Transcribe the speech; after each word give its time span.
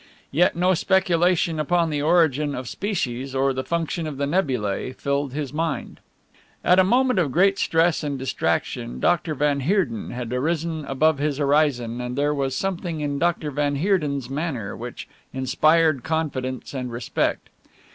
Yet 0.31 0.55
no 0.55 0.73
speculation 0.73 1.59
upon 1.59 1.91
the 1.91 2.01
origin 2.01 2.55
of 2.55 2.67
species 2.67 3.35
or 3.35 3.53
the 3.53 3.63
function 3.63 4.07
of 4.07 4.17
the 4.17 4.25
nebulæ 4.25 4.95
filled 4.95 5.33
his 5.33 5.53
mind. 5.53 5.99
At 6.63 6.79
a 6.79 6.83
moment 6.83 7.19
of 7.19 7.31
great 7.31 7.59
stress 7.59 8.03
and 8.03 8.17
distraction, 8.17 8.99
Dr. 8.99 9.35
van 9.35 9.59
Heerden 9.59 10.09
had 10.09 10.33
arisen 10.33 10.85
above 10.85 11.19
his 11.19 11.37
horizon, 11.37 12.01
and 12.01 12.15
there 12.17 12.33
was 12.33 12.55
something 12.55 12.99
in 13.01 13.19
Dr. 13.19 13.51
van 13.51 13.75
Heerden's 13.75 14.27
manner 14.27 14.75
which 14.75 15.07
inspired 15.35 16.03
confidence 16.03 16.73
and 16.73 16.91
respect. 16.91 17.49